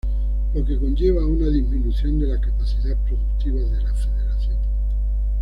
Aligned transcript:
Lo 0.55 0.65
que 0.65 0.79
conlleva 0.79 1.21
a 1.21 1.27
una 1.27 1.45
disminución 1.49 2.17
de 2.17 2.25
la 2.25 2.41
capacidad 2.41 2.97
productiva 3.05 3.59
de 3.61 3.83
la 3.83 3.93
federación. 3.93 4.57